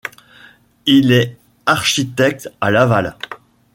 Il 0.87 1.11
est 1.11 1.37
architecte 1.67 2.49
à 2.59 2.71
Laval. 2.71 3.15